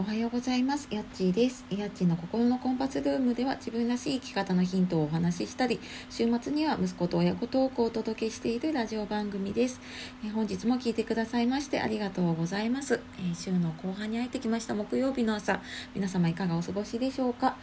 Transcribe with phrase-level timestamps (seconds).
[0.00, 0.86] おはようございます。
[0.92, 1.64] やっちーです。
[1.70, 9.80] やっちーの心のコンパスルームでは自分らしい生き方のヒントをお話ししたり、週末には息子と親子トークをお届けしているラジオ番組です。
[10.24, 15.60] え本日も聞いてくださいましてありがとうございます、え週の後半に入ってきました木曜日の朝、
[15.96, 17.56] 皆様いかがお過ごしでしょうか？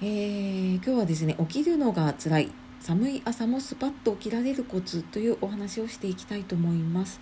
[0.00, 2.61] えー、今日はですね、起きるのが辛い。
[2.82, 7.20] 寒い朝もスパッと起きられるコツというお話をしていきたいと思います。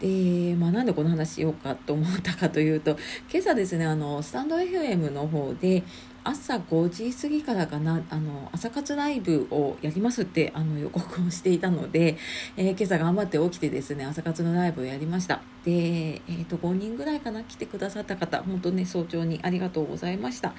[0.00, 2.98] で、まあ、なんでこの話しようかと思ったかというと
[3.32, 5.82] 今朝ですねあのスタンド FM の方で
[6.24, 12.18] 朝5時過ぎからかなあの朝活ライブをやりますってあの予告をしていたので、
[12.58, 20.52] えー、今朝頑張って起きてですね朝活のライブをやりましたで、えーと、5人ぐらいかな来てくださった方本当ね早朝にありがとうございました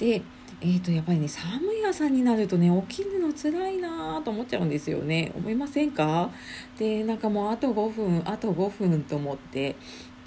[0.00, 0.22] で
[0.60, 5.30] えーとやっぱりね寒い朝になるとね起きるの辛いなと思っちゃうんですよね。
[5.36, 6.30] 思いませんか？
[6.76, 9.76] でなんかもうあと5分あと5分と思って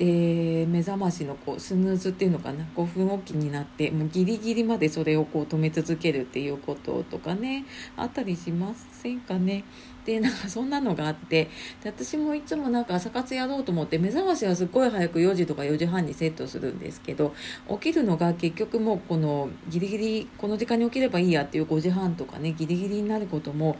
[0.03, 9.63] で目覚ましのこうスヌーズっていうのかな？5分おきになってもうギリギリまでそれをこう止め続けるっていうこととかねあったりしませんかね？
[10.03, 11.51] でなんかそんなのがあって
[11.83, 17.35] で私もいつもなんか朝活やろうと思って目覚ましはすっごい早く4時とか4時半にセットするんですけど
[17.69, 23.77] 起きるのが結局もうこのギリギリこの時間に起きればいいやっていう5時半とかねギリギリになることも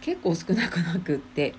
[0.00, 1.54] 結構少なくなくって。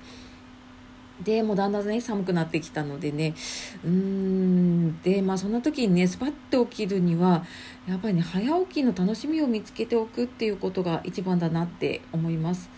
[1.23, 3.36] でもうだんだんね寒くなってきたのでね。
[3.83, 5.02] うーん。
[5.02, 7.45] でまあそんな時にねスパッと起きるには
[7.88, 12.69] やっぱりね早起きの楽しみを見つけておくっていうことが一番だなって思います。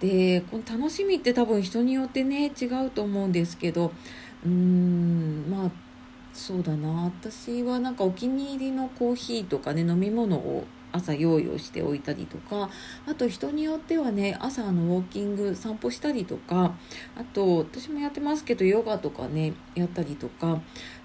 [0.00, 3.92] でこの楽しみって多分人によってね違うと思うんですけど
[4.44, 5.50] うーん。
[5.50, 5.70] まあ
[6.32, 6.88] そうだな。
[7.04, 12.70] 私はなんかお気に入りのコーヒーとかね飲み物を朝用意をしておいたりとか
[13.06, 16.74] あと人によってはね朝のウォーキング散歩したりとか
[17.16, 20.60] あと私もやってますけどヨガとかねやったりとか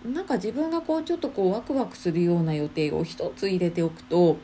[0.05, 4.37] なんか自分がこうちょっとこうワクワクするような予定を一つ入れておくと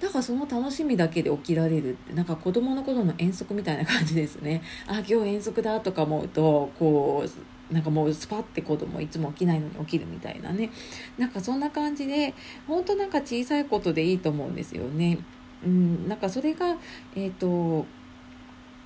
[0.00, 4.62] だかその楽しみだけで起きられるってなんか子供の頃の遠足みたいな感じですね。
[4.86, 10.70] あ今日遠足だとか思うとこうなんかもうスパッて子供いつも起きないのに起きるみたいなね
[11.18, 12.34] なんかそんな感じで
[12.66, 15.18] 本当なんか小さいことでいいと思うんですよね。
[15.64, 16.76] うん、なんかそれが
[17.16, 17.86] えっ、ー、と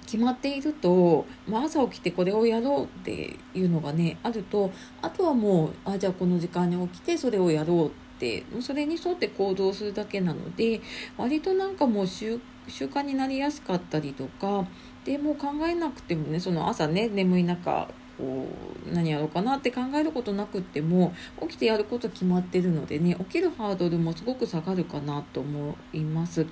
[0.09, 4.73] 決まっていると、まあ、朝起きてこれをやろうっていうのがねあると
[5.03, 10.81] あとはもうあじゃあこの時間に起きてそれをやろうってそれに沿って行動するだけなので
[11.19, 14.67] 割となんかもう習慣になりやすかったりとか
[15.05, 17.89] でもう考えなくてもねその朝ね眠い中
[18.19, 18.47] こ
[18.91, 26.47] う何やろうかなって考えることなくっても起きてやること決まってるのでね起きるハードルもすごく下がるかなと思います。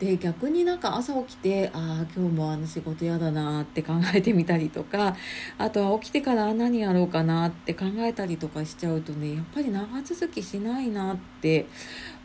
[0.00, 5.14] で逆になんか朝起きてああ今日もあの仕事嫌だなって考えてみたりとか
[5.56, 11.66] あとは起きてから何やろうかなって考えたりとかしちゃうとねやっぱり長続きしないなって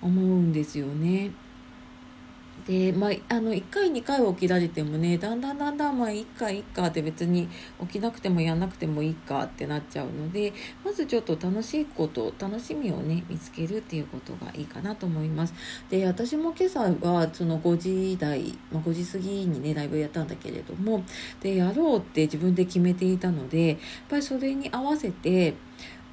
[0.02, 1.32] 思うんですよね。
[2.70, 7.50] でまあ、あの1回2回起きられてもねだんだんだんだんまあ1回1回って別に
[7.82, 10.54] 起きなくてもやんなくてもいいかってなっちゃうので
[10.86, 15.56] まずちょっと楽しいこと楽しみをね見つけるっていうことがいいかなと思います。
[15.90, 21.04] で私も今朝はその5時台、まあ、5時過ぎにねライブやったんだけれども
[21.42, 23.78] でやろうって自分で決めていたのでやっ
[24.08, 25.56] ぱりそれに合わせて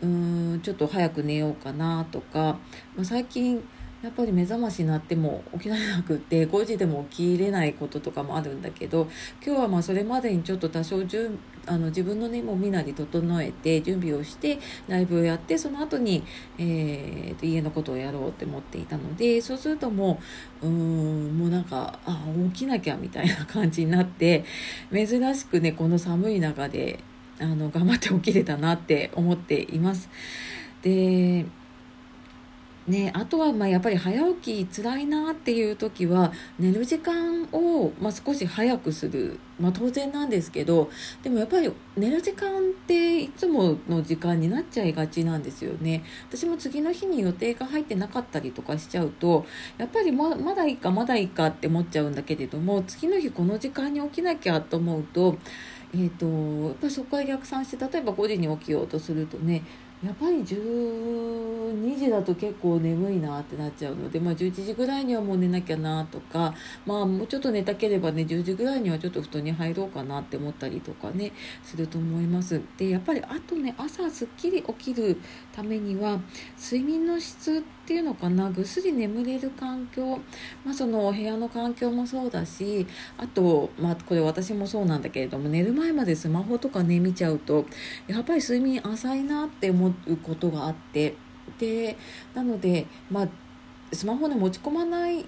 [0.01, 2.59] うーんちょっと早く寝ようかなとか、
[2.95, 3.63] まあ、最近
[4.03, 9.09] やっぱり目覚ましになっても起きられなくって5時でも起きれないこととかもあるんだけど
[9.45, 16.23] 今日はまあそれまでにちょっと多少準あの自分のねもう身なり整えて準備をしてライブをやってその後に、
[16.59, 20.21] えー、と家のことをやろうって思っていたのでそうするとも
[20.63, 24.45] ううんもうなんかあ起きなきゃみたいな感じになって
[24.93, 27.01] 珍しくねこの寒い中で
[27.41, 30.09] あの頑張って起きれたなって思っています。
[30.83, 31.45] で
[32.89, 40.89] ね、あとはまあやっぱり早起き辛いなっていう時は寝る時間をま少し早くする、まあ、当然なんですけど
[41.23, 46.05] でもやっぱり寝る時間っていつもの時間になっちゃいがちなんですよね。
[46.29, 49.45] 私も次の日に予定が入ってなかったりとかしちゃうと
[49.79, 55.37] やっぱりままだいいかまだいいかって思っちゃうんだけれども次の日この時間に起きなきゃと思うと,、
[55.95, 56.27] えーと、
[56.69, 59.63] やっぱそこから逆算して例えば5時に起きようとするとね
[60.05, 66.55] やっぱり12時だと結構眠いなってなっちゃうので、まあ、11時ぐらいにはもう寝なきゃなとか、
[66.85, 71.33] まあ、もうちょっと寝たければね10時ぐらいにはちょっと布団に入ろうかなって思ったりとかね
[71.65, 72.61] すると思います。
[72.77, 75.19] でやっぱりあとね朝すっきり起きる
[75.55, 76.21] ためには
[76.63, 78.51] 睡眠の質ってっていうのかな？
[78.51, 80.19] ぐっすり眠れる環境、
[80.65, 82.85] まあ、そのお部屋の環境もそうだし
[83.17, 87.65] あと、まあ、これ私もそうなんだけれども寝る前までスマホとかね見ちゃうと
[88.09, 91.15] やっぱり睡眠浅いなって思うことがあって
[91.61, 91.97] で
[92.35, 93.29] なのでまあ
[93.93, 95.25] スマホで持ち込まない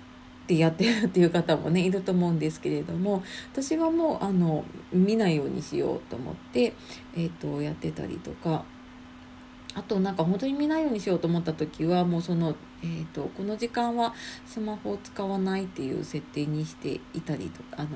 [0.49, 3.23] でやってるっていう方もねいると思うんですけれども
[3.53, 6.73] 私はもうあの見ないようにしようと思って、
[7.15, 8.65] えーと、やってたりとか。
[9.79, 14.13] あとなんか本当に見ないようにしようと思った時はもうその、えーと、とこの時間は
[14.45, 17.89] スマホを使わないっていう設定にしていたりとかあの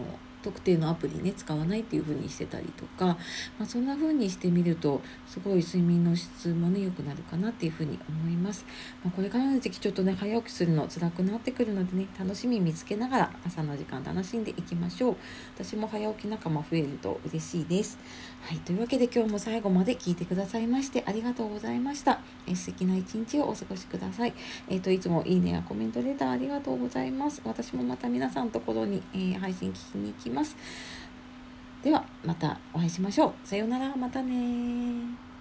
[0.42, 3.16] 特定のアプリね使わないっていう風にしてたりとか、ま
[3.60, 8.64] あ、そんな風にしてみるとすごい睡眠の質もね良くなるかなっていう風に思います、
[9.04, 15.16] まあ、これからの時期ちょっとね早起きするの辛くなってくるのでね楽しみ見つけながら朝の時間楽しんでいきましょう。
[15.54, 17.98] 私も早起き仲間増えると嬉しいです。
[18.42, 22.20] はいというわけで今日も最後まで聞いてくださいましてありがとうございました。
[22.46, 24.34] え素敵な一日をお過ごしください。
[24.68, 27.40] えっ、といつもいいねやコメントレターありがとうございます。
[27.44, 30.56] 私もまた皆さんところに、えー、配信聞きに行きます
[31.82, 33.32] ではまたお会いしましょう。
[33.44, 33.94] さようなら。
[33.96, 35.31] またね